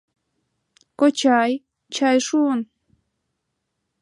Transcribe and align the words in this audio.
Кочай, 0.99 1.51
чай 1.95 2.17
шуын! 2.27 2.59